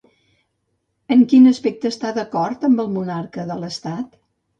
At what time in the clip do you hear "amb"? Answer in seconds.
2.71-2.81